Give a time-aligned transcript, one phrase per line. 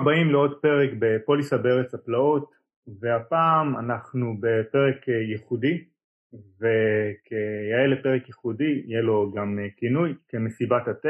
[0.00, 2.50] הבאים לעוד פרק בפוליסה בארץ הפלאות,
[3.00, 5.84] והפעם אנחנו בפרק ייחודי,
[6.32, 11.08] וכיאה לפרק ייחודי יהיה לו גם כינוי כמסיבת התה,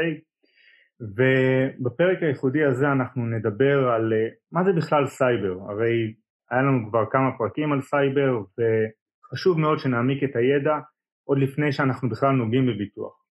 [1.01, 4.13] ובפרק הייחודי הזה אנחנו נדבר על
[4.51, 6.13] מה זה בכלל סייבר, הרי
[6.51, 10.79] היה לנו כבר כמה פרקים על סייבר, וחשוב מאוד שנעמיק את הידע
[11.23, 13.21] עוד לפני שאנחנו בכלל נוגעים בביטוח.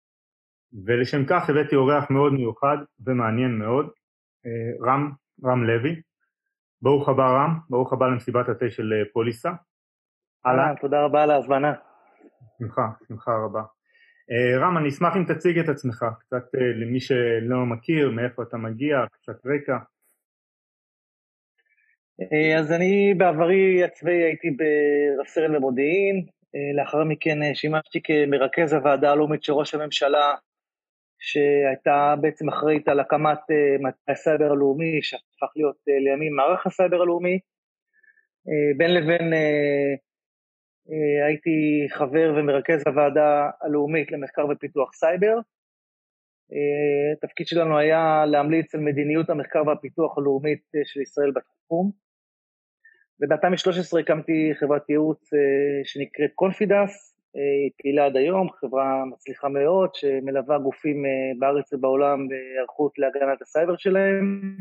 [0.87, 3.87] ולשם כך הבאתי אורח מאוד מיוחד ומעניין מאוד,
[4.47, 5.11] אה, רם,
[5.45, 6.01] רם לוי.
[6.83, 9.51] ברוך הבא רם, ברוך הבא למסיבת התה של אה, פוליסה.
[10.47, 10.75] אהלן.
[10.81, 11.73] תודה רבה על ההזמנה.
[12.59, 13.63] שמחה, שמחה רבה.
[14.31, 16.45] אה, רם, אני אשמח אם תציג את עצמך, קצת
[16.81, 19.77] למי שלא מכיר, מאיפה אתה מגיע, קצת רקע.
[22.59, 26.27] אז אני בעברי הצבאי הייתי ברב-סרן במודיעין,
[26.77, 30.35] לאחר מכן שימשתי כמרכז הוועדה הלאומית של ראש הממשלה
[31.21, 37.03] שהייתה בעצם אחראית על הקמת uh, מטה הסייבר הלאומי, שהפך להיות uh, לימים מערך הסייבר
[37.03, 37.39] הלאומי.
[38.47, 39.33] Uh, בין לבין
[41.27, 45.39] הייתי חבר ומרכז הוועדה הלאומית למחקר ופיתוח סייבר.
[47.17, 51.91] התפקיד שלנו היה להמליץ על מדיניות המחקר והפיתוח הלאומית של ישראל בתחום.
[53.21, 55.31] וב-2013 הקמתי חברת ייעוץ
[55.85, 62.99] שנקראת קונפידס, היא פעילה עד היום, חברה מצליחה מאוד, שמלווה גופים אה, בארץ ובעולם בהיערכות
[62.99, 64.57] להגנת הסייבר שלהם.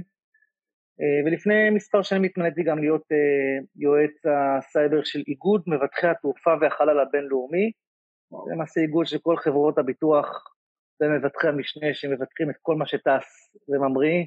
[1.02, 7.00] אה, ולפני מספר שנים התמניתי גם להיות אה, יועץ הסייבר של איגוד מבטחי התעופה והחלל
[7.00, 7.72] הבינלאומי.
[8.46, 10.56] זה למעשה איגוד של כל חברות הביטוח
[11.02, 14.26] ומבטחי המשנה שמבטחים את כל מה שטס וממריא,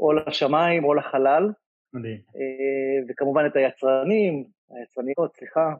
[0.00, 1.52] או לשמיים או לחלל.
[1.94, 2.20] מדהים.
[3.08, 5.74] וכמובן את היצרנים, היצרניות, סליחה,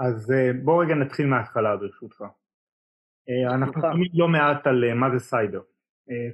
[0.00, 2.24] אז אה, בוא רגע נתחיל מההתחלה ברשותך.
[3.28, 5.60] אה, אנחנו שומעים לא מעט על אה, מה זה סייבר.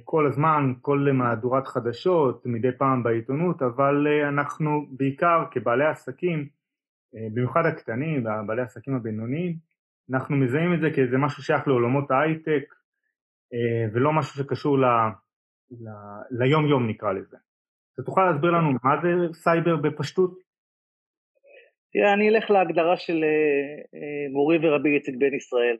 [0.03, 6.47] כל הזמן, כל מהדורת חדשות, מדי פעם בעיתונות, אבל אנחנו בעיקר כבעלי עסקים,
[7.33, 9.57] במיוחד הקטנים והבעלי העסקים הבינוניים,
[10.11, 12.63] אנחנו מזהים את זה כאיזה משהו שייך לעולמות ההייטק,
[13.93, 14.85] ולא משהו שקשור ל...
[15.71, 15.89] ל...
[16.31, 17.37] ליום יום נקרא לזה.
[17.93, 20.46] אתה תוכל להסביר לנו מה זה סייבר בפשטות?
[21.93, 25.77] תראה, אני אלך להגדרה של אה, אה, מורי ורבי איציק בן ישראל.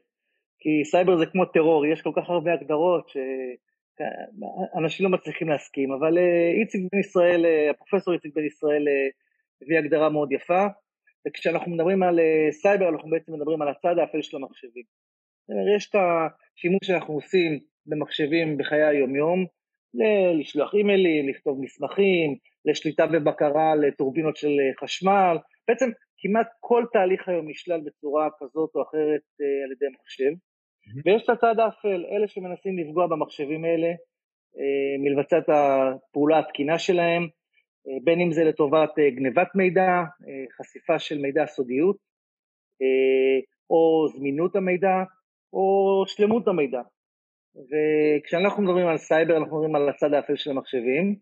[0.60, 6.18] כי סייבר זה כמו טרור, יש כל כך הרבה הגדרות שאנשים לא מצליחים להסכים, אבל
[6.18, 8.86] אה, איציק בן ישראל, הפרופסור איציק בן ישראל
[9.62, 10.66] הביא הגדרה מאוד יפה,
[11.28, 12.20] וכשאנחנו מדברים על
[12.52, 14.84] סייבר אנחנו בעצם מדברים על הצד האפל של המחשבים.
[15.78, 19.46] יש את השימוש שאנחנו עושים במחשבים בחיי היומיום,
[20.40, 22.36] לשלוח אימיילים, לכתוב מסמכים,
[22.66, 24.52] לשליטה ובקרה לטורבינות של
[24.84, 30.32] חשמל, בעצם כמעט כל תהליך היום נשלל בצורה כזאת או אחרת אה, על ידי מחשב,
[30.32, 31.02] mm-hmm.
[31.06, 33.88] ויש את הצד האפל, אלה שמנסים לפגוע במחשבים האלה,
[34.58, 37.24] אה, מלבצע את הפעולה התקינה שלהם,
[37.88, 39.88] אה, בין אם זה לטובת אה, גנבת מידע,
[40.28, 41.98] אה, חשיפה של מידע סודיות,
[42.82, 43.40] אה,
[43.70, 45.04] או זמינות המידע,
[45.54, 46.82] או שלמות המידע.
[47.70, 51.16] וכשאנחנו מדברים על סייבר אנחנו מדברים על הצד האפל של המחשבים,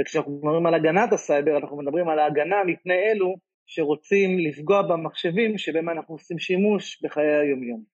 [0.00, 3.34] וכשאנחנו מדברים על הגנת הסייבר אנחנו מדברים על ההגנה מפני אלו
[3.66, 7.84] שרוצים לפגוע במחשבים שבהם אנחנו עושים שימוש בחיי היומיום.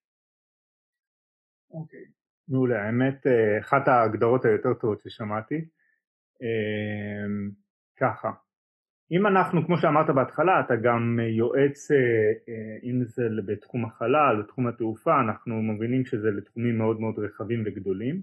[1.71, 2.05] אוקיי,
[2.49, 5.65] מעולה, האמת אה, אחת ההגדרות היותר טובות ששמעתי.
[6.43, 7.51] אמ,
[7.97, 8.31] ככה,
[9.11, 11.97] אם אנחנו, כמו שאמרת בהתחלה, אתה גם יועץ, אה,
[12.49, 18.23] אה, אם זה בתחום החלל, בתחום התעופה, אנחנו מבינים שזה לתחומים מאוד מאוד רחבים וגדולים.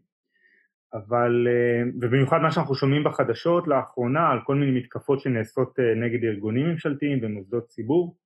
[0.96, 6.24] אבל, אה, ובמיוחד מה שאנחנו שומעים בחדשות לאחרונה על כל מיני מתקפות שנעשות אה, נגד
[6.24, 8.18] ארגונים ממשלתיים ומוסדות ציבור,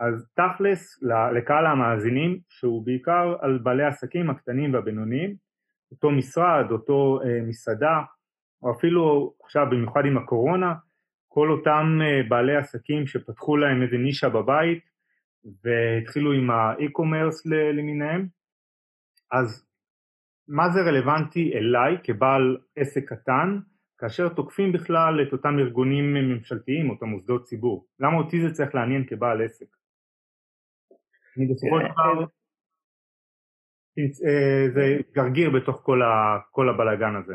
[0.00, 1.02] אז תכלס
[1.36, 5.34] לקהל המאזינים שהוא בעיקר על בעלי העסקים הקטנים והבינוניים,
[5.92, 8.02] אותו משרד, אותו אה, מסעדה,
[8.62, 10.74] או אפילו עכשיו במיוחד עם הקורונה,
[11.28, 14.84] כל אותם בעלי עסקים שפתחו להם איזה נישה בבית
[15.64, 18.26] והתחילו עם האי-קומרס למיניהם,
[19.32, 19.65] אז
[20.48, 23.58] מה זה רלוונטי אליי כבעל עסק קטן
[23.98, 27.86] כאשר תוקפים בכלל את אותם ארגונים ממשלתיים, אותם מוסדות ציבור?
[28.00, 29.66] למה אותי זה צריך לעניין כבעל עסק?
[31.36, 32.24] אני בסופו של דבר,
[33.98, 34.82] אה, זה
[35.12, 37.34] גרגיר בתוך כל, ה, כל הבלאגן הזה.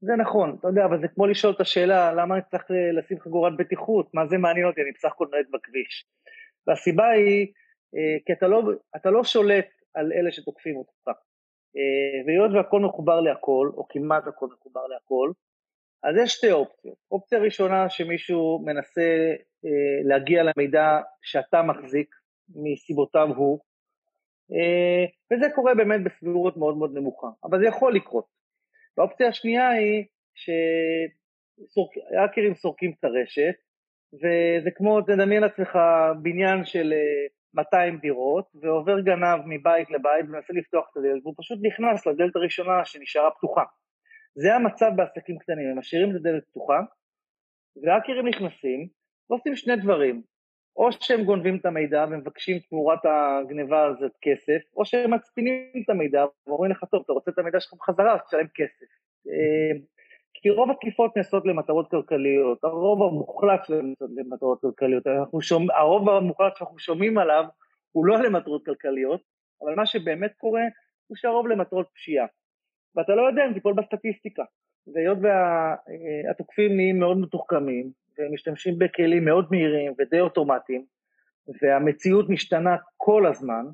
[0.00, 2.64] זה נכון, אתה יודע, אבל זה כמו לשאול את השאלה, למה אני צריך
[2.98, 4.14] לשים חגורת בטיחות?
[4.14, 4.80] מה זה מעניין אותי?
[4.80, 6.06] אני בסך הכל נוהג בכביש.
[6.66, 7.52] והסיבה היא,
[7.94, 8.62] אה, כי אתה לא,
[8.96, 11.20] אתה לא שולט על אלה שתוקפים אותך.
[11.76, 15.30] אה, והיות והכל מחובר להכל, או כמעט הכל מחובר להכל,
[16.02, 16.96] אז יש שתי אופציות.
[17.10, 19.34] אופציה ראשונה שמישהו מנסה
[19.64, 22.14] אה, להגיע למידע שאתה מחזיק
[22.54, 23.60] מסיבותיו הוא,
[24.52, 28.24] אה, וזה קורה באמת בסבירות מאוד מאוד נמוכה, אבל זה יכול לקרות.
[28.96, 30.04] והאופציה השנייה היא
[32.14, 33.54] שהאקרים סורקים את הרשת,
[34.14, 35.78] וזה כמו, תדמיין לעצמך
[36.22, 36.92] בניין של
[37.54, 42.36] 200 אה, דירות, ועובר גנב מבית לבית ומנסה לפתוח את הדלת, והוא פשוט נכנס לדלת
[42.36, 43.64] הראשונה שנשארה פתוחה.
[44.34, 46.80] זה המצב בעסקים קטנים, הם משאירים את הדלת פתוחה,
[47.82, 48.88] והאקרים נכנסים
[49.30, 50.22] ועושים שני דברים,
[50.76, 56.24] או שהם גונבים את המידע ומבקשים תמורת הגניבה הזאת כסף, או שהם מצפינים את המידע
[56.46, 58.86] ואומרים לך, טוב, אתה רוצה את המידע שלך בחזרה, אז תשלם כסף.
[60.36, 65.04] אה, כי רוב התקיפות נעשות למטרות כלכליות, הרוב המוחלט שלהן נעשות למטרות כלכליות,
[65.40, 67.44] שומע, הרוב המוחלט שאנחנו שומעים עליו
[67.92, 69.20] הוא לא למטרות כלכליות,
[69.62, 70.62] אבל מה שבאמת קורה
[71.06, 72.26] הוא שהרוב למטרות פשיעה.
[72.96, 74.44] ואתה לא יודע אם תיפול בסטטיסטיקה.
[74.94, 80.84] והיות והתוקפים נהיים מאוד מתוחכמים, ומשתמשים בכלים מאוד מהירים ודי אוטומטיים,
[81.62, 83.64] והמציאות משתנה כל הזמן,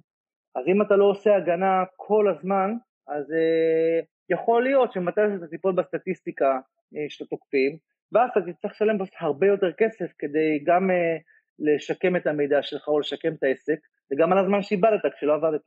[0.54, 2.74] אז אם אתה לא עושה הגנה כל הזמן,
[3.08, 7.76] אז uh, יכול להיות שמתי שאתה תיפול בסטטיסטיקה uh, של התוקפים,
[8.12, 11.22] ואז אתה תצטרך לשלם הרבה יותר כסף כדי גם uh,
[11.58, 13.78] לשקם את המידע שלך או לשקם את העסק,
[14.12, 15.62] וגם על הזמן שאיבדת כשלא עבדת.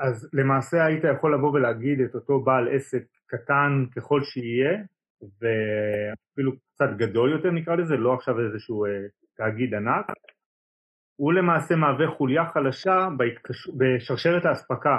[0.00, 4.78] אז למעשה היית יכול לבוא ולהגיד את אותו בעל עסק קטן ככל שיהיה,
[5.22, 8.90] ואפילו קצת גדול יותר נקרא לזה, לא עכשיו איזשהו אה,
[9.36, 10.06] תאגיד ענק,
[11.16, 13.68] הוא למעשה מהווה חוליה חלשה בהתקש...
[13.78, 14.96] בשרשרת האספקה,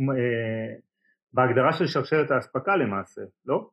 [0.00, 0.74] אה,
[1.32, 3.68] בהגדרה של שרשרת האספקה למעשה, לא?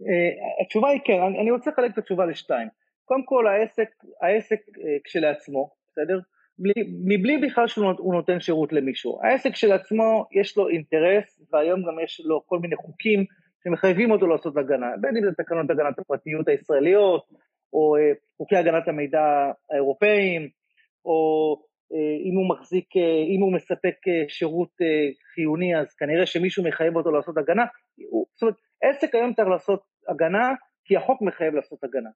[0.00, 2.68] אה, התשובה היא כן, אני, רוצה לחלק את התשובה לשתיים.
[3.04, 3.88] קודם כל העסק,
[4.22, 4.60] העסק
[5.04, 6.20] כשלעצמו, בסדר?
[6.58, 6.72] בלי,
[7.04, 9.20] מבלי בכלל שהוא נותן שירות למישהו.
[9.22, 13.24] העסק כשלעצמו יש לו אינטרס, והיום גם יש לו כל מיני חוקים
[13.64, 17.24] שמחייבים אותו לעשות הגנה, בין אם זה תקנות הגנת הפרטיות הישראליות,
[17.72, 20.48] או אה, חוקי הגנת המידע האירופאיים,
[21.04, 21.71] או אה,
[22.24, 23.96] אם הוא מחזיק, אה, אם הוא מספק
[24.28, 24.70] שירות
[25.34, 27.64] חיוני, אז כנראה שמישהו מחייב אותו לעשות הגנה.
[28.34, 30.54] זאת אומרת, עסק היום צריך לעשות הגנה,
[30.84, 32.10] כי החוק מחייב לעשות הגנה.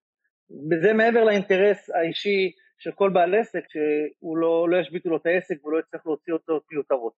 [0.70, 5.55] וזה מעבר לאינטרס האישי של כל בעל עסק, שהוא לא, לא ישביתו לו את העסק
[5.62, 7.12] והוא לא יצטרך להוציא אותו מיותרות.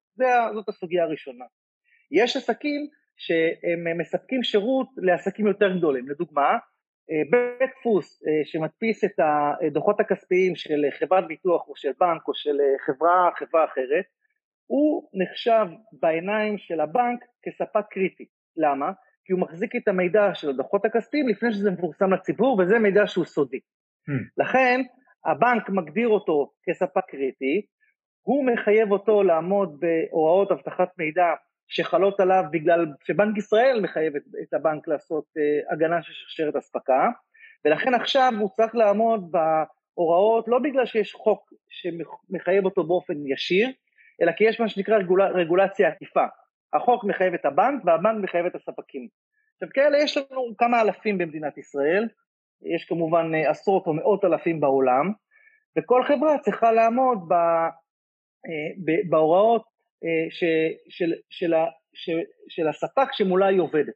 [0.55, 1.45] זאת הסוגיה הראשונה.
[2.11, 6.09] יש עסקים שהם מספקים שירות לעסקים יותר גדולים.
[6.09, 6.59] לדוגמה, אה,
[7.31, 12.61] בית דפוס אה, שמדפיס את הדוחות הכספיים של חברת ביטוח או של בנק או של
[12.61, 14.05] אה, חברה, חברה אחרת,
[14.67, 18.27] הוא נחשב בעיניים של הבנק כספק קריטי.
[18.57, 18.93] למה?
[19.25, 23.25] כי הוא מחזיק את המידע של הדוחות הכספיים לפני שזה מפורסם לציבור, וזה מידע שהוא
[23.25, 23.57] סודי.
[23.57, 24.45] Hmm.
[24.45, 24.81] לכן,
[25.27, 27.63] הבנק מגדיר אותו כספק קריטי,
[28.23, 31.35] הוא מחייב אותו לעמוד בהוראות אבטחת מידע
[31.69, 37.09] שחלות עליו בגלל שבנק ישראל מחייב את, את הבנק לעשות uh, הגנה של שרשרת אספקה,
[37.65, 43.69] ולכן עכשיו הוא צריך לעמוד בהוראות לא בגלל שיש חוק שמחייב אותו באופן ישיר,
[44.23, 46.25] אלא כי יש מה שנקרא רגול, רגולציה עקיפה.
[46.73, 49.09] החוק מחייב את הבנק והבנק מחייב את הספקים.
[49.55, 52.09] עכשיו כאלה יש לנו כמה אלפים במדינת ישראל,
[52.63, 55.13] יש כמובן אה, עשרות או מאות אלפים בעולם,
[55.79, 59.69] וכל חברה צריכה לעמוד ב, אה, בהוראות אה,
[60.31, 60.45] ש,
[60.89, 61.55] של, של,
[61.95, 62.19] של,
[62.49, 63.95] של הספק שמולה היא עובדת.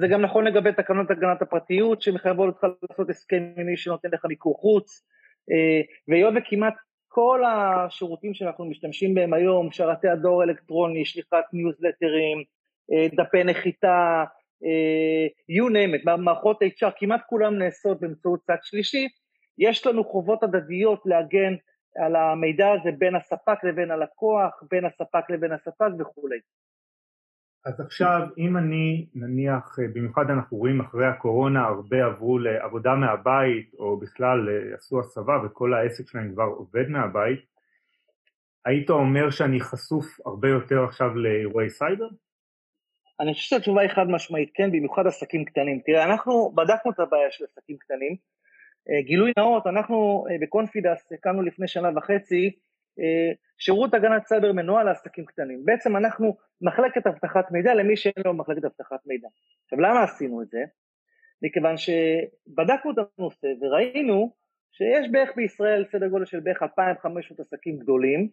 [0.00, 4.24] זה גם נכון לגבי תקנות הגנת הפרטיות שמחייבות אותך לעשות הסכם עם מי שנותן לך
[4.24, 5.02] מיקור חוץ,
[5.50, 6.74] אה, והיות וכמעט
[7.08, 12.44] כל השירותים שאנחנו משתמשים בהם היום, שרתי הדור האלקטרוני, שליחת ניוזלטרים,
[13.16, 14.24] דפי נחיתה,
[15.50, 19.08] you name it, מערכות HR, כמעט כולם נעשות באמצעות צד שלישי,
[19.58, 21.54] יש לנו חובות הדדיות להגן
[21.96, 26.38] על המידע הזה בין הספק לבין הלקוח, בין הספק לבין הספק וכולי.
[27.66, 34.00] אז עכשיו אם אני נניח, במיוחד אנחנו רואים אחרי הקורונה הרבה עברו לעבודה מהבית או
[34.00, 37.40] בכלל עשו הסבה וכל העסק שלהם כבר עובד מהבית,
[38.64, 42.08] היית אומר שאני חשוף הרבה יותר עכשיו לאירועי סייבר?
[43.20, 45.80] אני חושב שהתשובה היא חד משמעית כן, במיוחד עסקים קטנים.
[45.86, 48.16] תראה, אנחנו בדקנו את הבעיה של עסקים קטנים,
[49.04, 52.50] גילוי נאות, אנחנו אה, בקונפידס הקמנו לפני שנה וחצי
[53.00, 55.64] אה, שירות הגנת סייבר מנוהל לעסקים קטנים.
[55.64, 59.28] בעצם אנחנו מחלקת אבטחת מידע למי שאין לו מחלקת אבטחת מידע.
[59.64, 60.64] עכשיו למה עשינו את זה?
[61.42, 64.32] מכיוון שבדקנו את הנושא וראינו
[64.72, 68.28] שיש בערך בישראל סדר גודל של בערך 2,500 עסקים גדולים,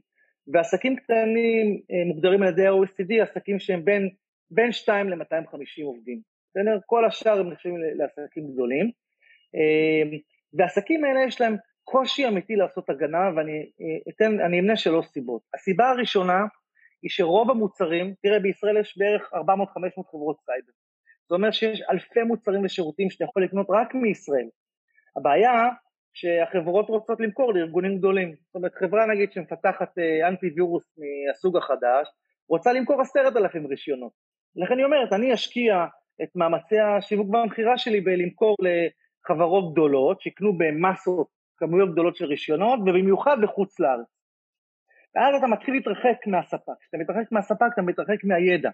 [0.47, 4.09] ועסקים קטנים מוגדרים על ידי ה-OECD עסקים שהם בין,
[4.51, 6.21] בין 2 ל-250 עובדים.
[6.49, 6.79] בסדר?
[6.85, 8.91] כל השאר הם נחשבים לעסקים גדולים.
[10.53, 13.71] והעסקים האלה יש להם קושי אמיתי לעשות הגנה, ואני
[14.09, 15.41] אתן, אני אמנה שלוש סיבות.
[15.53, 16.39] הסיבה הראשונה
[17.01, 19.37] היא שרוב המוצרים, תראה בישראל יש בערך 400-500
[20.11, 20.71] חברות סייבר.
[21.29, 24.47] זה אומר שיש אלפי מוצרים ושירותים שאתה יכול לקנות רק מישראל.
[25.17, 25.69] הבעיה
[26.13, 28.35] שהחברות רוצות למכור לארגונים גדולים.
[28.45, 32.07] זאת אומרת חברה נגיד שמפתחת אה, אנטי וירוס מהסוג החדש,
[32.49, 34.11] רוצה למכור עשרת אלפים רישיונות.
[34.55, 35.85] לכן אני אומרת, אני אשקיע
[36.23, 38.55] את מאמצי השיווק והמכירה שלי בלמכור
[39.23, 44.07] לחברות גדולות, שיקנו במסות, כמויות גדולות של רישיונות, ובמיוחד בחוץ לארץ.
[45.15, 46.77] ואז אתה מתחיל להתרחק מהספק.
[46.81, 48.69] כשאתה מתרחק מהספק, אתה מתרחק מהידע.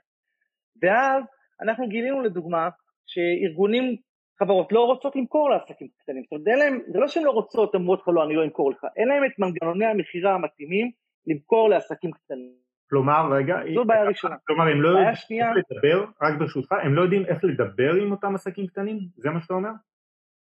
[0.81, 1.23] ואז
[1.61, 2.69] אנחנו גילינו לדוגמה
[3.05, 3.95] שארגונים,
[4.39, 6.23] חברות לא רוצות למכור לעסקים קטנים.
[6.23, 8.71] זאת אומרת, להם, זה לא שהן לא רוצות, הן אומרות לך לא, אני לא אמכור
[8.71, 8.85] לך.
[8.97, 10.91] אין להם את מנגנוני המכירה המתאימים
[11.27, 12.67] למכור לעסקים קטנים.
[12.89, 14.35] כלומר, רגע, זו בעיה ראשונה.
[14.47, 15.49] כלומר, הם לא יודעים שנייה...
[15.49, 18.99] איך לדבר, רק ברשותך, הם לא יודעים איך לדבר עם אותם עסקים קטנים?
[19.15, 19.69] זה מה שאתה אומר?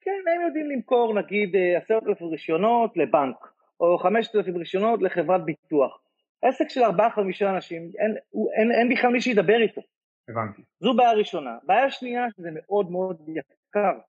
[0.01, 3.36] כן, הם יודעים למכור נגיד אה, עשרת אלפים רישיונות לבנק,
[3.79, 6.01] או חמשת אלפים רישיונות לחברת ביטוח.
[6.41, 8.15] עסק של ארבעה-חמישה אנשים, אין,
[8.58, 9.81] אין, אין בכלל מי שידבר איתו.
[10.29, 10.62] הבנתי.
[10.79, 11.58] זו בעיה ראשונה.
[11.63, 14.00] בעיה שנייה, שזה מאוד מאוד יקר.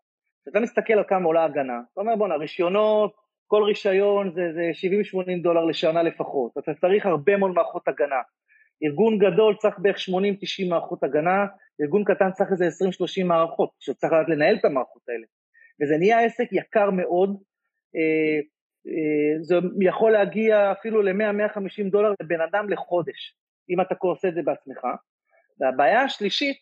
[0.43, 3.15] כשאתה מסתכל על כמה עולה הגנה, אתה אומר בואנה, רישיונות,
[3.47, 4.71] כל רישיון זה, זה
[5.39, 6.53] 70-80 דולר לשנה לפחות.
[6.59, 8.21] אתה צריך הרבה מאוד מערכות הגנה.
[8.85, 11.47] ארגון גדול צריך בערך 80-90 מערכות הגנה,
[11.83, 12.69] ארגון קטן צריך איזה
[13.23, 15.27] 20-30 מערכות, שצריך לדעת לנהל את המערכות האלה.
[15.83, 17.31] וזה נהיה עסק יקר מאוד,
[17.97, 18.41] אה,
[18.87, 23.37] אה, זה יכול להגיע אפילו ל-100-150 דולר לבן אדם לחודש,
[23.71, 24.87] אם אתה עושה את זה בעצמך.
[25.61, 26.57] והבעיה השלישית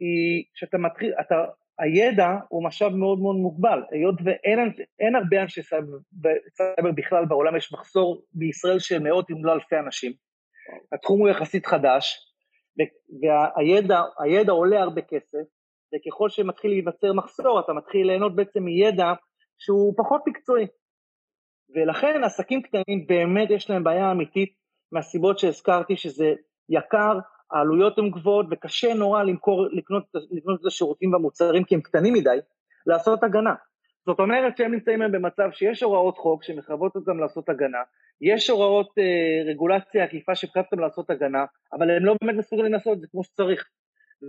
[0.00, 1.34] היא שאתה מתחיל, אתה,
[1.78, 8.22] הידע הוא משאב מאוד מאוד מוגבל, היות ואין הרבה אנשי סייבר בכלל בעולם, יש מחסור
[8.32, 10.12] בישראל של מאות אם לא אלפי אנשים.
[10.92, 12.34] התחום הוא יחסית חדש,
[13.22, 15.38] והידע עולה הרבה כסף,
[15.94, 19.12] וככל שמתחיל להיווצר מחסור, אתה מתחיל ליהנות בעצם מידע
[19.58, 20.66] שהוא פחות מקצועי.
[21.74, 24.52] ולכן עסקים קטנים באמת יש להם בעיה אמיתית
[24.92, 26.34] מהסיבות שהזכרתי, שזה
[26.68, 27.18] יקר,
[27.52, 32.38] העלויות הן גבוהות וקשה נורא למכור, לקנות, לקנות את השירותים והמוצרים כי הם קטנים מדי,
[32.86, 33.54] לעשות הגנה.
[34.06, 37.78] זאת אומרת שהם נמצאים היום במצב שיש הוראות חוק שמחייבות אותם לעשות הגנה,
[38.20, 42.92] יש הוראות אה, רגולציה עקיפה שמחייבת אותם לעשות הגנה, אבל הם לא באמת מסוגלים לעשות
[42.92, 43.64] את זה כמו שצריך.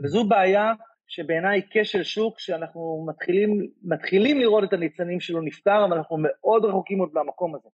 [0.03, 0.73] וזו בעיה
[1.09, 6.99] שבעיניי כשל שוק שאנחנו מתחילים, מתחילים לראות את הניצנים שלו נפתר, אבל אנחנו מאוד רחוקים
[6.99, 7.69] עוד מהמקום הזה.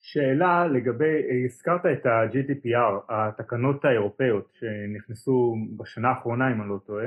[0.00, 7.06] שאלה לגבי, הזכרת את ה-GDPR, התקנות האירופאיות שנכנסו בשנה האחרונה אם אני לא טועה,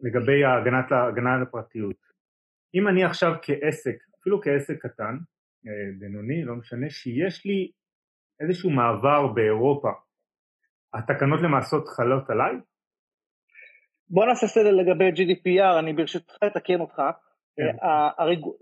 [0.00, 1.96] לגבי ההגנה על הפרטיות.
[2.74, 5.18] אם אני עכשיו כעסק, אפילו כעסק קטן,
[5.66, 7.70] אה, בינוני, לא משנה, שיש לי
[8.40, 9.90] איזשהו מעבר באירופה,
[10.94, 12.52] התקנות למעשה חלות עליי?
[14.10, 17.02] בוא נעשה סדר לגבי GDPR, אני ברשותך אתקן אותך.
[17.56, 17.76] כן.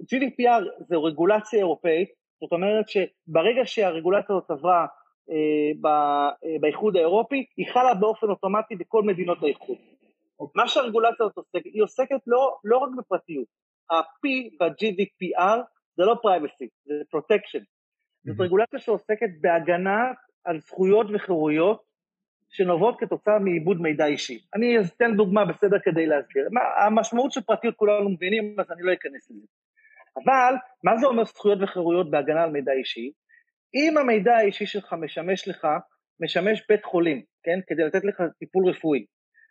[0.02, 2.08] GDPR זה רגולציה אירופאית
[2.40, 4.86] זאת אומרת שברגע שהרגולציה הזאת עברה
[5.30, 9.76] אה, אה, באיחוד האירופי, היא חלה באופן אוטומטי בכל מדינות האיחוד.
[10.54, 13.46] מה שהרגולציה הזאת עוסקת, היא עוסקת לא, לא רק בפרטיות.
[13.90, 14.28] ה-P
[14.60, 15.58] ב-GDPR
[15.96, 17.64] זה לא privacy, זה protection.
[18.26, 20.12] זאת רגולציה שעוסקת בהגנה
[20.44, 21.82] על זכויות וחירויות
[22.50, 24.38] שנובעות כתוצאה מעיבוד מידע אישי.
[24.54, 26.48] אני אתן דוגמה בסדר כדי להסביר.
[26.50, 29.46] מה, המשמעות של פרטיות כולנו מבינים, אז אני לא אכנס לזה.
[30.24, 33.12] אבל מה זה אומר זכויות וחירויות בהגנה על מידע אישי?
[33.74, 35.66] אם המידע האישי שלך משמש לך,
[36.20, 39.04] משמש בית חולים, כן, כדי לתת לך טיפול רפואי,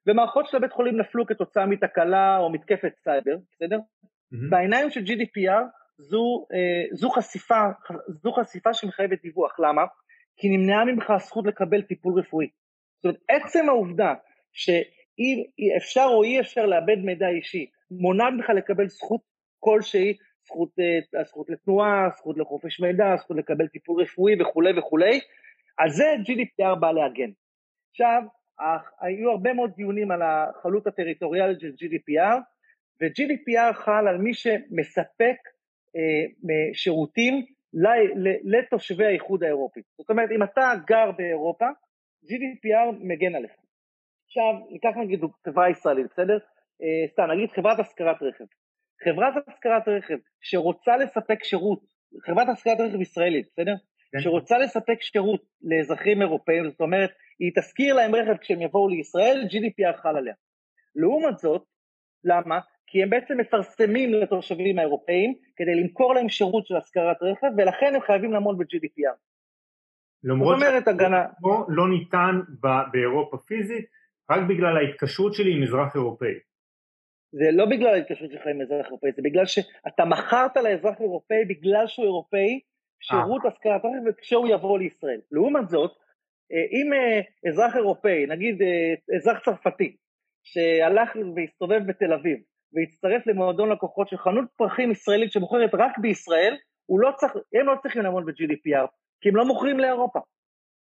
[0.08, 3.78] ומערכות של הבית חולים נפלו כתוצאה מתקלה או מתקפת סייבר, בסדר?
[3.78, 4.50] Mm-hmm.
[4.50, 5.64] בעיניים של GDPR
[5.98, 7.62] זו, אה, זו, חשיפה,
[8.08, 9.82] זו חשיפה שמחייבת דיווח, למה?
[10.38, 12.48] כי נמנעה ממך הזכות לקבל טיפול רפואי.
[12.98, 14.14] זאת אומרת, עצם העובדה
[14.54, 19.22] שאי אפשר או אי אפשר לאבד מידע אישי, מונעת ממך לקבל זכות
[19.60, 20.14] כלשהי
[20.46, 25.20] זכות, אה, הזכות לתנועה, זכות לחופש מידע, זכות לקבל טיפול רפואי וכולי וכולי,
[25.78, 27.32] על זה GDPR בא להגן.
[27.92, 28.22] עכשיו,
[29.02, 32.38] היו הרבה מאוד דיונים על החלות הטריטוריאלית של GDPR,
[33.02, 35.38] ו-GDPR חל על מי שמספק
[35.96, 37.46] אה, שירותים
[38.44, 39.82] לתושבי האיחוד האירופי.
[39.98, 41.66] זאת אומרת, אם אתה גר באירופה,
[42.28, 43.52] GDPR מגן עליך.
[44.26, 46.38] עכשיו, ניקח נגיד חברה ישראלית, בסדר?
[46.82, 48.46] אה, סתם, נגיד חברת השכרת רכב.
[49.04, 51.82] חברת השכרת רכב שרוצה לספק שירות,
[52.26, 53.76] חברת השכרת רכב ישראלית, בסדר?
[54.12, 54.20] כן.
[54.20, 59.98] שרוצה לספק שירות לאזרחים אירופאים, זאת אומרת, היא תשכיר להם רכב כשהם יבואו לישראל, GDPR
[60.02, 60.34] חל עליה.
[60.96, 61.64] לעומת זאת,
[62.24, 62.60] למה?
[62.88, 68.02] כי הם בעצם מפרסמים לתושבים האירופאים כדי למכור להם שירות של השכרת רכב, ולכן הם
[68.02, 69.16] חייבים לעמוד ב-GDPR.
[70.24, 72.40] למרות שפה לא ניתן
[72.92, 73.86] באירופה פיזית,
[74.32, 76.34] רק בגלל ההתקשרות שלי עם אזרח אירופאי.
[77.32, 81.88] זה לא בגלל ההתקשרות שלך עם אזרח אירופאי, זה בגלל שאתה מכרת לאזרח אירופאי בגלל
[81.88, 82.60] שהוא אירופאי
[83.00, 83.50] שירות אה.
[83.52, 85.22] השכרת רכב כשהוא יבוא לישראל.
[85.32, 85.92] לעומת זאת,
[86.52, 88.62] אה, אם אה, אזרח אירופאי, נגיד
[89.16, 89.96] אזרח צרפתי,
[90.44, 92.38] שהלך והסתובב בתל אביב
[92.74, 96.56] והצטרף למועדון לקוחות של חנות פרחים ישראלית שמוכרת רק בישראל,
[96.86, 98.88] הוא לא צריך, הם לא צריכים לעמוד ב-GDPR,
[99.22, 100.20] כי הם לא מוכרים לאירופה.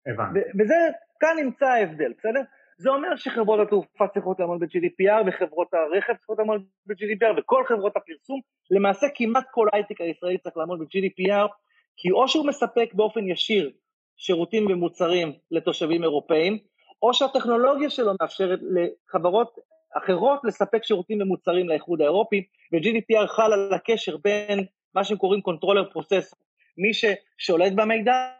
[0.06, 0.38] הבנתי.
[0.60, 0.74] וזה
[1.20, 2.40] כאן נמצא ההבדל, בסדר?
[2.78, 8.40] זה אומר שחברות התעופה צריכות לעמוד ב-GDPR וחברות הרכב צריכות לעמוד ב-GDPR וכל חברות הפרסום,
[8.70, 11.48] למעשה כמעט כל הייטק הישראלי צריך לעמוד ב-GDPR,
[11.96, 13.70] כי או שהוא מספק באופן ישיר
[14.16, 16.58] שירותים ומוצרים לתושבים אירופאים,
[17.02, 19.58] או שהטכנולוגיה שלו מאפשרת לחברות
[19.96, 25.96] אחרות לספק שירותים ומוצרים לאיחוד האירופי, ו-GDPR חל על הקשר בין מה שהם קוראים controller
[25.96, 26.34] process,
[26.76, 28.32] מי ששולט במידע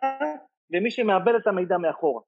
[0.71, 2.23] ומי שמאבד את המידע מאחורה.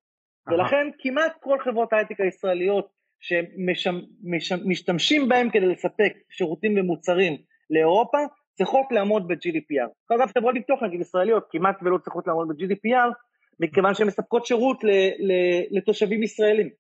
[0.47, 7.37] ולכן כמעט כל חברות ההייטק הישראליות שמשתמשים בהם כדי לספק שירותים ומוצרים
[7.71, 8.19] לאירופה,
[8.55, 10.17] צריכות לעמוד ב-GDPR.
[10.17, 13.13] אגב, חברות ביטוח נגיד ישראליות כמעט ולא צריכות לעמוד ב-GDPR,
[13.61, 14.81] מכיוון שהן מספקות שירות
[15.71, 16.71] לתושבים ישראלים.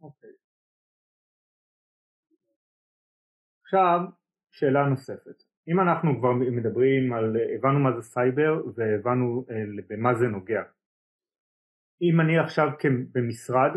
[0.00, 0.30] אוקיי.
[3.64, 3.98] עכשיו,
[4.52, 5.43] שאלה נוספת.
[5.68, 10.62] אם אנחנו כבר מדברים על, הבנו מה זה סייבר והבנו אה, במה זה נוגע.
[12.02, 12.68] אם אני עכשיו
[13.12, 13.70] במשרד,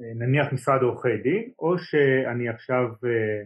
[0.00, 3.44] אה, נניח משרד עורכי דין, או שאני עכשיו אה,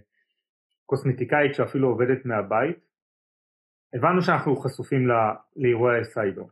[0.87, 2.77] קוסמטיקאית שאפילו עובדת מהבית,
[3.95, 5.09] הבנו שאנחנו חשופים
[5.57, 6.45] לאירועי סייבר.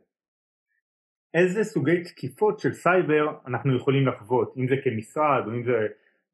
[1.34, 5.86] איזה סוגי תקיפות של סייבר אנחנו יכולים לחוות, אם זה כמשרד או אם זה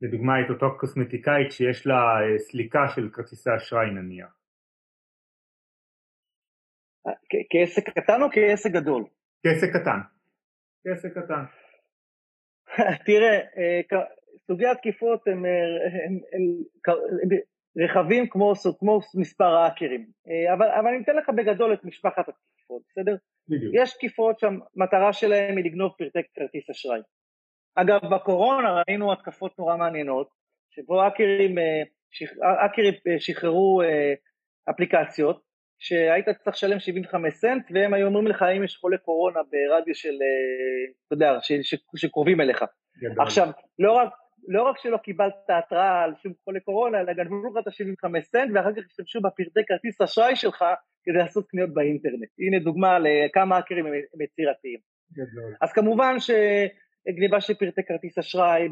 [0.02, 4.45] לדוגמה את אותו קוסמטיקאית שיש לה סליקה של כרטיסי אשראי נניח.
[7.50, 9.04] כעסק קטן או כעסק גדול?
[9.42, 9.98] כעסק קטן.
[10.84, 11.44] כעסק קטן.
[13.06, 13.80] תראה, אה,
[14.46, 15.50] סוגי התקיפות הם, אה,
[16.06, 17.38] הם, הם, הם
[17.84, 20.06] רחבים כמו, כמו מספר האקרים,
[20.52, 23.16] אבל, אבל אני אתן לך בגדול את משפחת התקיפות, בסדר?
[23.48, 23.74] בדיוק.
[23.74, 27.00] יש תקיפות שהמטרה שלהם היא לגנוב פרטי כרטיס אשראי.
[27.74, 30.28] אגב, בקורונה ראינו התקפות נורא מעניינות,
[30.70, 31.82] שבו האקרים, אה,
[32.62, 34.14] האקרים אה, שחררו אה,
[34.70, 35.42] אפליקציות,
[35.78, 40.14] שהיית צריך לשלם 75 סנט, והם היו אומרים לך האם יש חולה קורונה ברדיו של,
[41.06, 41.38] אתה יודע,
[41.94, 42.64] שקרובים אליך.
[42.98, 43.26] גדול.
[43.26, 43.48] עכשיו,
[43.78, 44.08] לא רק,
[44.48, 48.50] לא רק שלא קיבלת התראה על שום חולה קורונה, אלא גנבו לך את ה-75 סנט,
[48.54, 50.64] ואחר כך השתמשו בפרטי כרטיס אשראי שלך
[51.04, 52.28] כדי לעשות קניות באינטרנט.
[52.38, 54.78] הנה דוגמה לכמה האקרים הם יצירתיים.
[55.60, 56.30] אז כמובן ש...
[57.08, 58.68] גניבה של פרטי כרטיס אשראי,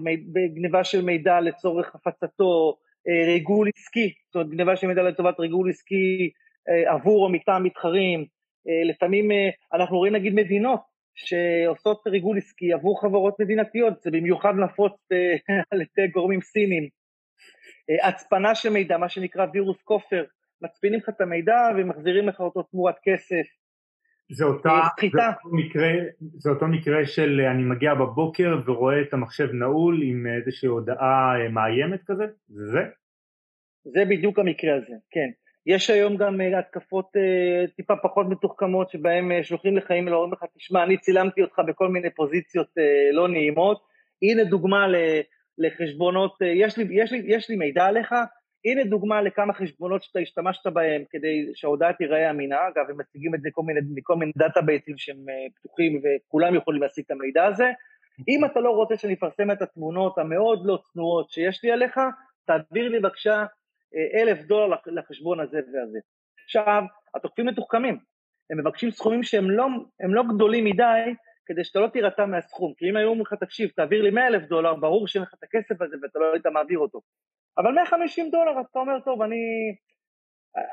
[0.55, 5.71] גניבה של מידע לצורך הפצתו, אה, ריגול עסקי, זאת אומרת גניבה של מידע לטובת ריגול
[5.71, 6.29] עסקי אה,
[6.87, 8.25] עבור או מטעם מתחרים,
[8.69, 9.31] אה, לפעמים
[9.73, 10.81] אנחנו רואים נגיד מדינות
[11.15, 14.93] שעושות ריגול עסקי עבור חברות מדינתיות, זה במיוחד נפוץ
[15.71, 16.89] על ידי גורמים סינים.
[18.03, 20.25] הצפנה של מידע, מה שנקרא וירוס כופר,
[20.63, 23.47] מצפינים לך את המידע ומחזירים לך אותו תמורת כסף.
[24.33, 25.93] זה, אותה, זה, אותו מקרה,
[26.39, 31.49] זה אותו מקרה של אני מגיע בבוקר ורואה את המחשב נעול עם איזושהי הודעה אה,
[31.49, 32.25] מאיימת כזה?
[32.49, 32.81] זה זה?
[33.85, 35.44] זה בדיוק המקרה הזה, כן.
[35.67, 40.45] יש היום גם אה, התקפות אה, טיפה פחות מתוחכמות שבהם שולחים לך אימייל ואומרים לך,
[40.57, 42.69] תשמע, אני צילמתי אותך בכל מיני פוזיציות
[43.13, 43.83] לא נעימות,
[44.23, 44.87] הנה דוגמה
[45.59, 48.15] לחשבונות, יש לי, יש לי, יש לי מידע עליך,
[48.65, 53.41] הנה דוגמה לכמה חשבונות שאתה השתמשת בהם כדי שההודעה תיראה אמינה, אגב הם מציגים את
[53.41, 57.71] זה מכל מיני, מכל מיני דאטאבייסים שהם אה, פתוחים וכולם יכולים להשיג את המידע הזה.
[58.29, 62.01] אם אתה לא רוצה שאני אפרסם את התמונות המאוד לא צנועות שיש לי עליך,
[62.47, 63.45] תעביר לי בבקשה אה,
[64.15, 65.99] אלף דולר לחשבון הזה והזה.
[66.45, 66.83] עכשיו,
[67.15, 67.99] התוקפים מתוחכמים,
[68.51, 69.67] הם מבקשים סכומים שהם לא,
[70.01, 71.15] לא גדולים מדי
[71.47, 74.43] כדי שאתה לא תירתע מהסכום, כי אם היו אומרים לך, תקשיב, תעביר לי 100 אלף
[74.49, 77.01] דולר, ברור שאין לך את הכסף הזה ואתה לא היית מעביר אותו.
[77.59, 79.37] אבל 150 דולר, אז אתה אומר, טוב, אני,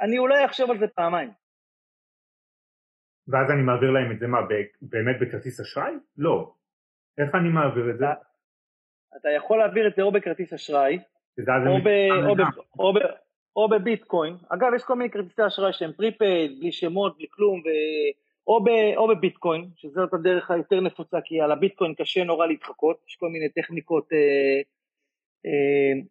[0.01, 1.31] אני אולי אחשוב על זה פעמיים.
[3.27, 4.37] ואז אני מעביר להם את זה מה,
[4.81, 5.93] באמת בכרטיס אשראי?
[6.17, 6.53] לא.
[7.17, 8.05] איך אני מעביר את זה?
[9.17, 10.99] אתה יכול להעביר את זה או בכרטיס אשראי,
[13.55, 14.35] או, בביטקוין.
[14.49, 17.69] אגב, יש כל מיני כרטיסי אשראי שהם prepaid, בלי שמות, בלי כלום, ו...
[18.47, 23.15] או, ב, או בביטקוין, שזאת הדרך היותר נפוצה, כי על הביטקוין קשה נורא להתחקות, יש
[23.15, 24.61] כל מיני טכניקות אה,
[25.45, 26.01] אה,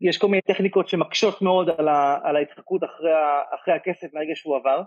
[0.00, 3.10] יש כל מיני טכניקות שמקשות מאוד על, ה, על ההתחקות אחרי,
[3.54, 4.82] אחרי הכסף מהרגע שהוא עבר.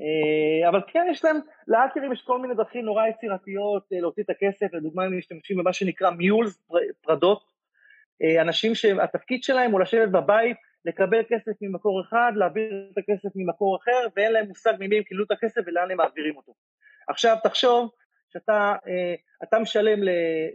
[0.00, 1.36] אה, אבל כן יש להם,
[1.68, 5.72] לאקרים יש כל מיני דרכים נורא יצירתיות אה, להוציא את הכסף, לדוגמה הם משתמשים במה
[5.72, 6.68] שנקרא מיולס,
[7.00, 7.53] פרדות,
[8.40, 14.06] אנשים שהתפקיד שלהם הוא לשבת בבית, לקבל כסף ממקור אחד, להעביר את הכסף ממקור אחר,
[14.16, 16.54] ואין להם מושג ממי הם קיבלו את הכסף ולאן הם מעבירים אותו.
[17.08, 17.90] עכשיו תחשוב
[18.32, 18.74] שאתה
[19.42, 19.98] אתה משלם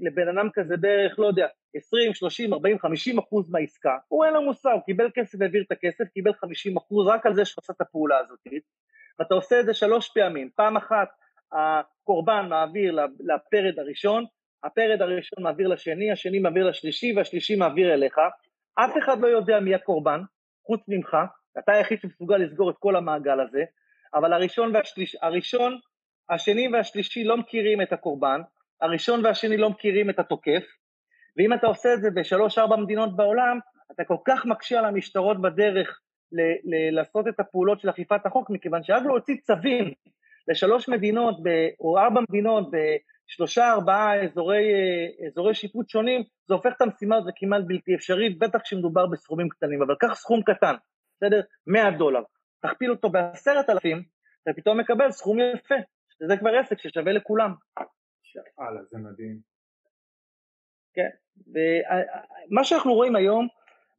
[0.02, 4.42] לבן אדם כזה בערך, לא יודע, 20, 30, 40, 50 אחוז מהעסקה, הוא אין לו
[4.42, 7.74] מושג, הוא קיבל כסף והעביר את הכסף, קיבל 50 אחוז רק על זה שהוא עשה
[7.74, 8.40] את הפעולה הזאת,
[9.20, 11.10] ואתה עושה את זה שלוש פעמים, פעם אחת
[11.52, 14.26] הקורבן מעביר לפרד הראשון,
[14.64, 18.18] הפרד הראשון מעביר לשני, השני מעביר לשלישי והשלישי מעביר אליך,
[18.76, 20.22] אף אחד לא יודע מי הקורבן,
[20.66, 21.18] חוץ ממך,
[21.60, 23.64] אתה היחיד שמסוגל לסגור את כל המעגל הזה,
[24.14, 25.80] אבל הראשון והשליש, הראשון
[26.30, 28.42] השני והשלישי לא מכירים את הקורבן,
[28.82, 30.64] הראשון והשני לא מכירים את התוקף,
[31.38, 33.60] ואם אתה עושה את זה בשלוש-ארבע מדינות בעולם,
[33.92, 36.00] אתה כל כך מקשה על המשטרות בדרך
[36.32, 39.94] ל- ל- לעשות את הפעולות של אכיפת החוק, מכיוון שרק להוציא צווים
[40.48, 42.70] לשלוש מדינות ב- או ארבע מדינות
[43.30, 44.64] בשלושה ארבעה אזורי,
[45.28, 49.82] אזורי שיפוט שונים, זה הופך את המשימה הזאת כמעט בלתי אפשרית, בטח כשמדובר בסכומים קטנים,
[49.82, 50.76] אבל קח סכום קטן,
[51.18, 51.42] בסדר?
[51.68, 52.22] 100 דולר,
[52.62, 54.04] תכפיל אותו בעשרת אלפים,
[54.44, 55.76] אתה פתאום מקבל סכום יפה,
[56.10, 57.54] שזה כבר עסק ששווה לכולם.
[58.24, 59.40] שאלה, זה מדהים.
[60.94, 61.10] כן,
[61.48, 63.48] ומה שאנחנו רואים היום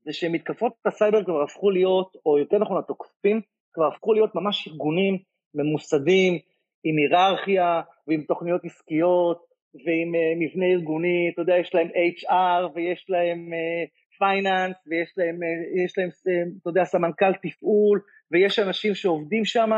[0.05, 3.41] זה שמתקפות הסייבר כבר הפכו להיות, או יותר נכון התוקפים,
[3.73, 5.19] כבר הפכו להיות ממש ארגונים
[5.55, 6.39] ממוסדים,
[6.85, 9.39] עם היררכיה ועם תוכניות עסקיות
[9.75, 13.51] ועם uh, מבנה ארגוני, אתה יודע, יש להם HR ויש להם
[14.19, 16.09] finance uh, ויש להם, uh, יש להם,
[16.63, 19.71] אתה יודע, סמנכ"ל תפעול ויש אנשים שעובדים שם,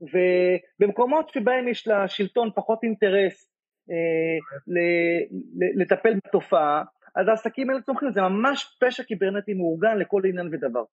[0.00, 3.48] ובמקומות שבהם יש לשלטון פחות אינטרס
[5.76, 10.84] לטפל בתופעה, אז העסקים האלה צומחים, זה ממש פשע קיברנטי מאורגן לכל עניין ודבר.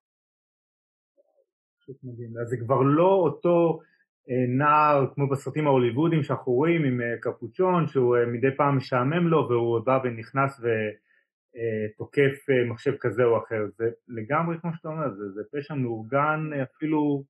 [1.81, 3.88] פשוט מדהים, אז זה כבר לא אותו אה,
[4.29, 9.47] נער כמו בסרטים ההוליוודים שאנחנו רואים עם אה, קפוצ'ון שהוא אה, מדי פעם משעמם לו
[9.49, 15.41] והוא בא ונכנס ותוקף מחשב כזה או אחר, זה לגמרי כמו שאתה אומר, זה, זה
[15.51, 17.23] פשע מאורגן אפילו,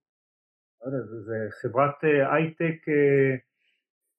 [0.82, 1.96] לא יודע, זה, זה חברת
[2.32, 2.86] הייטק,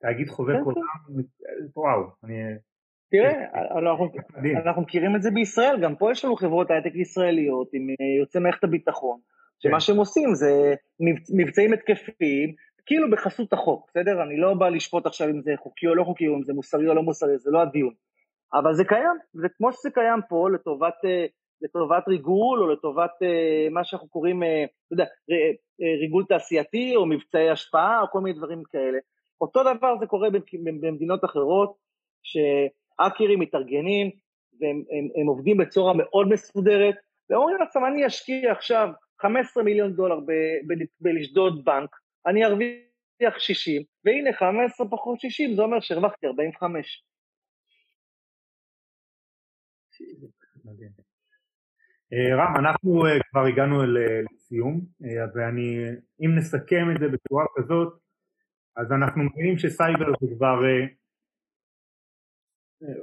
[0.00, 1.22] תאגיד חובק כן, עולם, כן.
[1.76, 2.34] וואו, אני
[3.10, 3.32] תראה,
[3.78, 4.08] אנחנו,
[4.66, 8.40] אנחנו מכירים את זה בישראל, גם פה יש לנו חברות הייטק ישראליות עם אה, יוצאי
[8.40, 9.20] מערכת הביטחון,
[9.58, 9.80] שמה כן.
[9.80, 10.74] שהם עושים זה
[11.36, 12.54] מבצעים התקפיים,
[12.86, 14.22] כאילו בחסות החוק, בסדר?
[14.22, 16.88] אני לא בא לשפוט עכשיו אם זה חוקי או לא חוקי, או אם זה מוסרי
[16.88, 17.94] או לא מוסרי, זה לא הדיון.
[18.54, 21.26] אבל זה קיים, זה כמו שזה קיים פה לטובת, אה,
[21.62, 25.04] לטובת ריגול, או לטובת אה, מה שאנחנו קוראים, אתה יודע,
[26.00, 28.98] ריגול תעשייתי, או מבצעי השפעה, או כל מיני דברים כאלה.
[29.40, 30.28] אותו דבר זה קורה
[30.80, 31.76] במדינות אחרות,
[32.22, 32.36] ש...
[33.00, 34.10] האקרים מתארגנים,
[34.60, 36.94] והם הם, הם עובדים בצורה מאוד מסודרת,
[37.30, 38.88] ואומרים לעצמם, אני אשקיע עכשיו
[39.20, 40.18] 15 מיליון דולר
[41.00, 41.90] בלשדוד בנק,
[42.26, 47.04] אני ארוויח 60, והנה 15 פחות 60, זה אומר שהרווחתי 45.
[52.12, 55.76] אה, רם, אנחנו אה, כבר הגענו לסיום, אה, ואני,
[56.20, 58.00] אם נסכם את זה בצורה כזאת,
[58.76, 60.60] אז אנחנו מבינים שסייבר זה כבר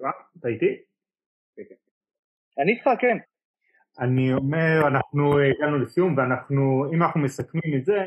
[0.03, 0.81] רם, אתה איתי?
[2.59, 3.17] אני איתך, כן.
[3.99, 7.97] אני אומר, אנחנו הגענו לסיום ואנחנו, אם אנחנו מסכמים את זה,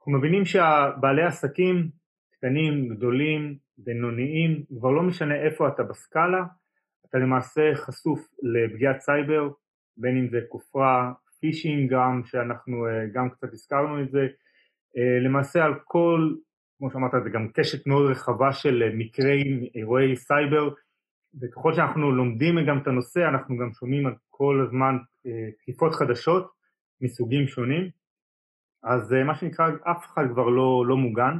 [0.00, 1.90] אנחנו מבינים שהבעלי עסקים
[2.32, 6.44] קטנים, גדולים, בינוניים, כבר לא משנה איפה אתה בסקאלה,
[7.06, 9.48] אתה למעשה חשוף לפגיעת סייבר,
[9.96, 14.26] בין אם זה כופרה, פישינג גם, שאנחנו גם קצת הזכרנו את זה,
[15.24, 16.34] למעשה על כל
[16.80, 20.68] כמו שאמרת, זה גם קשת מאוד רחבה של אה, מקרי אירועי סייבר,
[21.40, 26.50] וככל שאנחנו לומדים גם את הנושא, אנחנו גם שומעים על כל הזמן אה, תקיפות חדשות
[27.00, 27.90] מסוגים שונים,
[28.82, 31.38] אז אה, מה שנקרא, אף אחד כבר לא, לא מוגן,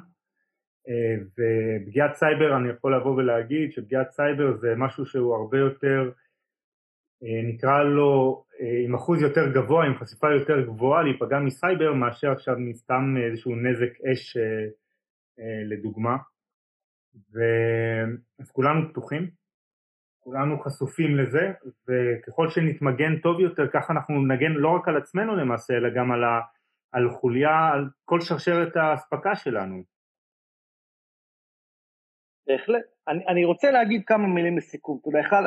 [1.37, 6.11] ופגיעת סייבר, אני יכול לבוא ולהגיד שפגיעת סייבר זה משהו שהוא הרבה יותר,
[7.23, 8.45] נקרא לו,
[8.85, 14.01] עם אחוז יותר גבוה, עם חשיפה יותר גבוהה להיפגע מסייבר מאשר עכשיו מסתם איזשהו נזק
[14.13, 16.17] אש אה, לדוגמה,
[18.41, 19.31] אז כולנו פתוחים,
[20.21, 21.53] כולנו חשופים לזה,
[21.89, 26.25] וככל שנתמגן טוב יותר, ככה אנחנו נגן לא רק על עצמנו למעשה, אלא גם על,
[26.25, 26.41] ה,
[26.93, 29.83] על חוליה, על כל שרשרת האספקה שלנו.
[32.47, 32.83] בהחלט.
[33.09, 34.99] אני, אני רוצה להגיד כמה מילים לסיכום.
[35.01, 35.43] אתה יודע, אחד,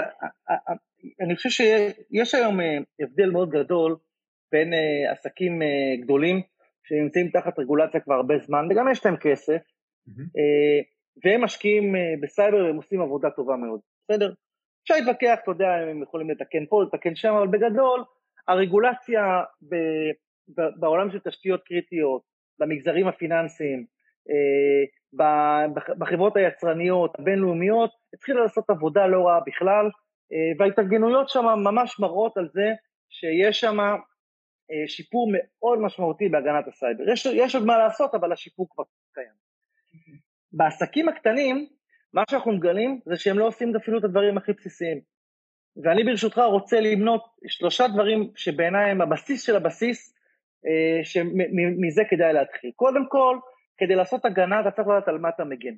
[1.22, 3.98] אני חושב שיש היום אה, הבדל מאוד גדול
[4.52, 5.62] בין אה, עסקים
[6.02, 6.42] גדולים
[6.84, 9.62] שנמצאים תחת רגולציה כבר הרבה זמן, וגם יש להם כסף,
[10.38, 10.80] אה,
[11.24, 14.34] והם משקיעים אה, בסייבר והם עושים עבודה טובה מאוד, בסדר?
[14.84, 18.04] אפשר להתווכח, אתה יודע, הם יכולים לתקן פה, לתקן שם, אבל בגדול,
[18.48, 19.24] הרגולציה
[19.70, 19.76] ב,
[20.80, 22.22] בעולם של תשתיות קריטיות,
[22.60, 23.86] במגזרים הפיננסיים,
[24.30, 25.66] אה,
[25.98, 29.90] בחברות היצרניות, הבינלאומיות, התחילה לעשות עבודה לא רעה בכלל,
[30.60, 32.72] וההתארגנויות שם ממש מראות על זה
[33.10, 33.78] שיש שם
[34.88, 37.10] שיפור מאוד משמעותי בהגנת הסייבר.
[37.10, 39.34] יש, יש עוד מה לעשות, אבל השיפור כבר קיים.
[40.54, 41.68] בעסקים הקטנים,
[42.14, 45.02] מה שאנחנו מגלים זה שהם לא עושים אפילו את הדברים הכי בסיסיים.
[45.84, 50.20] ואני ברשותך רוצה למנות שלושה דברים שבעיניי הם הבסיס של הבסיס, אה,
[51.04, 52.72] שמזה כדאי להתחיל.
[52.76, 53.38] קודם כל,
[53.78, 55.74] כדי לעשות הגנה אתה צריך לדעת על מה אתה מגן.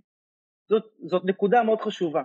[0.70, 2.24] זאת, זאת נקודה מאוד חשובה.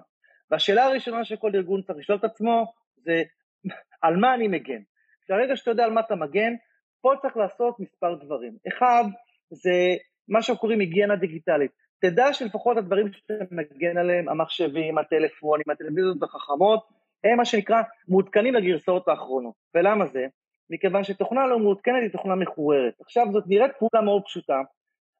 [0.50, 3.22] והשאלה הראשונה שכל ארגון צריך לשאול את עצמו זה
[4.02, 4.82] על מה אני מגן.
[5.28, 6.54] ברגע שאתה יודע על מה אתה מגן,
[7.00, 8.56] פה צריך לעשות מספר דברים.
[8.68, 9.04] אחד,
[9.50, 9.96] זה
[10.28, 11.70] מה שאנחנו קוראים היגיינה דיגיטלית.
[12.00, 16.88] תדע שלפחות הדברים שאתה מגן עליהם, המחשבים, הטלפונים, הטלוויזיות החכמות,
[17.24, 19.54] הם מה שנקרא מעודכנים לגרסאות האחרונות.
[19.74, 20.26] ולמה זה?
[20.70, 22.94] מכיוון שתוכנה לא מעודכנת היא תוכנה מחוררת.
[23.00, 24.60] עכשיו זאת נראית פעולה מאוד פשוטה,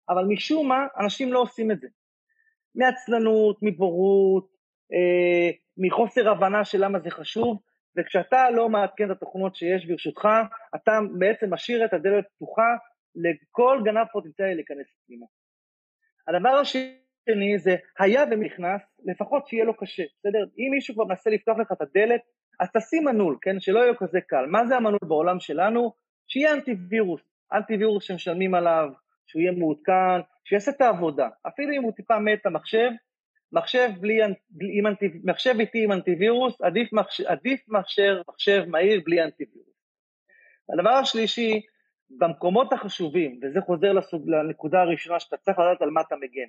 [0.09, 1.89] אבל משום מה אנשים לא עושים את זה.
[2.75, 4.49] מעצלנות, מבורות,
[4.93, 7.61] אה, מחוסר הבנה של למה זה חשוב,
[7.99, 10.29] וכשאתה לא מעדכן את התוכנות שיש ברשותך,
[10.75, 12.75] אתה בעצם משאיר את הדלת פתוחה
[13.15, 15.27] לכל גנב פוטנציאלי להיכנס פנימה.
[16.29, 20.45] הדבר השני זה, היה ונכנס, לפחות שיהיה לו קשה, בסדר?
[20.59, 22.21] אם מישהו כבר מנסה לפתוח לך את הדלת,
[22.61, 23.61] אז תשים מנעול, כן?
[23.61, 24.47] שלא יהיה כזה קל.
[24.47, 25.93] מה זה המנעול בעולם שלנו?
[26.29, 27.21] שיהיה אנטיווירוס.
[27.53, 28.89] אנטיווירוס שמשלמים עליו,
[29.27, 31.29] שהוא יהיה מעודכן, שיעשה את העבודה.
[31.49, 32.91] אפילו אם הוא טיפה מת המחשב,
[33.53, 34.19] מחשב, בלי,
[34.51, 34.87] בלי, עם
[35.25, 39.71] מחשב איתי עם אנטיווירוס, עדיף, מחשב, עדיף מחשב, מחשב מהיר בלי אנטיווירוס.
[40.73, 41.61] הדבר השלישי,
[42.19, 46.49] במקומות החשובים, וזה חוזר לסוג, לנקודה הראשונה שאתה צריך לדעת על מה אתה מגן,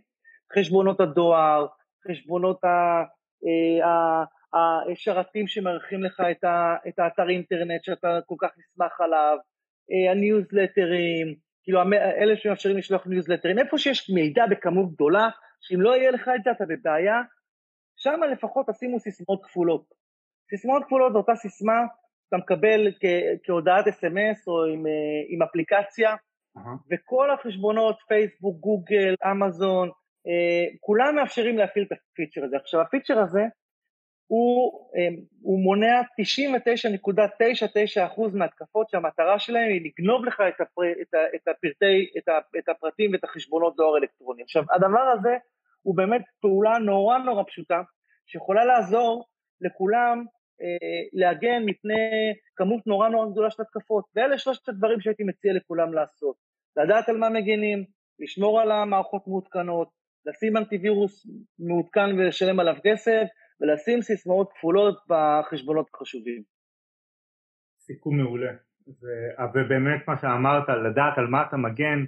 [0.56, 1.68] חשבונות הדואר,
[2.08, 3.04] חשבונות ה,
[3.46, 9.38] אה, השרתים שמארחים לך את, ה, את האתר אינטרנט שאתה כל כך נסמך עליו,
[9.92, 15.30] אה, הניוזלטרים, כאילו אלה שמאפשרים לשלוח ניוזלטרים, איפה שיש מידע בכמות גדולה,
[15.62, 17.22] שאם לא יהיה לך את זה אתה בבעיה,
[17.98, 19.86] שם לפחות תשימו סיסמאות כפולות.
[20.50, 21.80] סיסמאות כפולות זו אותה סיסמה
[22.26, 26.16] שאתה מקבל כ- כהודעת אס.אם.אס או עם, אה, עם אפליקציה,
[26.58, 26.62] uh-huh.
[26.92, 29.90] וכל החשבונות, פייסבוק, גוגל, אמזון,
[30.28, 32.58] אה, כולם מאפשרים להפעיל את הפיצ'ר הזה.
[32.58, 33.42] עכשיו הפיצ'ר הזה
[34.32, 35.08] הוא, אה,
[35.42, 42.28] הוא מונע 99.99% מהתקפות שהמטרה שלהם היא לגנוב לך את, הפר, את, את, הפרטי, את,
[42.28, 44.44] ה, את הפרטים ואת החשבונות דואר אלקטרוני.
[44.44, 45.38] עכשיו הדבר הזה
[45.82, 47.82] הוא באמת פעולה נורא נורא פשוטה
[48.26, 49.26] שיכולה לעזור
[49.62, 50.26] לכולם
[50.62, 54.06] אה, להגן מפני כמות נורא נורא גדולה של התקפות.
[54.16, 56.36] ואלה שלושת הדברים שהייתי מציע לכולם לעשות.
[56.78, 57.86] לדעת על מה מגינים,
[58.20, 59.90] לשמור על המערכות מעודכנות,
[60.26, 61.28] לשים אנטיווירוס
[61.60, 63.28] מעודכן ולשלם עליו כסף,
[63.62, 66.44] ולשים סיסמאות כפולות בחשבונות החשובים.
[67.80, 68.52] סיכום מעולה.
[68.88, 69.06] ו...
[69.54, 72.00] ובאמת מה שאמרת, לדעת על מה אתה מגן,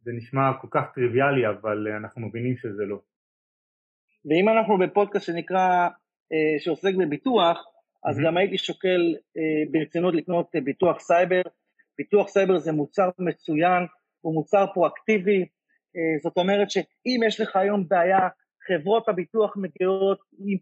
[0.00, 3.00] זה נשמע כל כך טריוויאלי, אבל אנחנו מבינים שזה לא.
[4.24, 5.88] ואם אנחנו בפודקאסט שנקרא,
[6.32, 7.64] אה, שעוסק בביטוח,
[8.04, 8.26] אז mm-hmm.
[8.26, 11.42] גם הייתי שוקל אה, ברצינות לקנות אה, ביטוח סייבר.
[11.98, 13.82] ביטוח סייבר זה מוצר מצוין,
[14.20, 15.40] הוא מוצר פרואקטיבי,
[15.96, 18.28] אה, זאת אומרת שאם יש לך היום בעיה,
[18.66, 20.58] חברות הביטוח מגיעות עם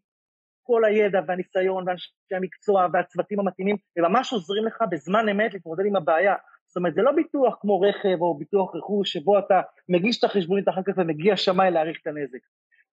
[0.67, 6.35] כל הידע והניסיון ואנשי המקצוע והצוותים המתאימים, וממש עוזרים לך בזמן אמת להתמודד עם הבעיה.
[6.67, 10.69] זאת אומרת, זה לא ביטוח כמו רכב או ביטוח רכוש, שבו אתה מגיש את החשבונית
[10.69, 12.39] אחר כך ומגיע שמאי להעריך את הנזק.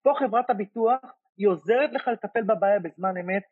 [0.03, 0.99] פה חברת הביטוח,
[1.37, 3.43] היא עוזרת לך לטפל בבעיה בזמן אמת,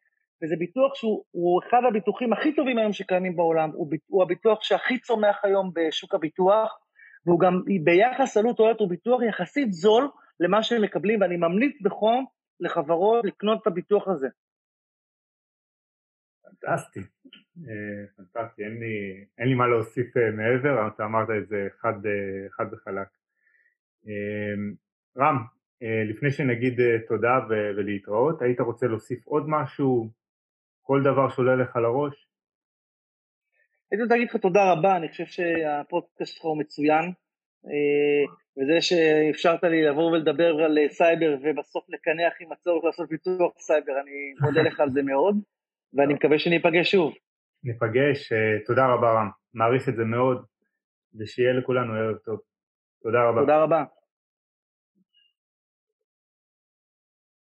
[0.44, 5.40] וזה ביטוח שהוא אחד הביטוחים הכי טובים היום שקיימים בעולם, הוא, הוא הביטוח שהכי צומח
[5.44, 6.80] היום בשוק הביטוח,
[7.26, 12.26] והוא גם ביחס עלות תועלת הוא ביטוח יחסית זול למה שהם מקבלים, ואני ממליץ בחום
[12.62, 14.28] לחברות לקנות את הביטוח הזה.
[16.44, 17.00] פנטסטי,
[17.68, 22.06] אה, פנטסטי, אין לי, אין לי מה להוסיף אה, מעבר, אתה אמרת את זה חד,
[22.06, 23.08] אה, חד וחלק.
[25.18, 25.38] רם,
[26.10, 26.74] לפני שנגיד
[27.08, 30.10] תודה ולהתראות, היית רוצה להוסיף עוד משהו,
[30.82, 32.28] כל דבר שעולה לך לראש?
[33.92, 37.12] הייתי רוצה להגיד לך תודה רבה, אני חושב שהפודקאסט שלך הוא מצוין.
[37.66, 43.54] אה, וזה שאפשרת לי לבוא ולדבר על אה, סייבר ובסוף לקנח עם הצורך לעשות ביטוח
[43.58, 45.36] סייבר, אני מודה לך על זה מאוד,
[45.94, 47.14] ואני מקווה שניפגש שוב.
[47.64, 50.46] ניפגש, אה, תודה רבה רם, מעריך את זה מאוד,
[51.20, 52.40] ושיהיה לכולנו ערב טוב.
[53.04, 53.42] תודה רבה.
[53.42, 53.84] תודה רבה.